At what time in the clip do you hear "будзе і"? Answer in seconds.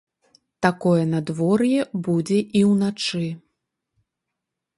2.07-2.63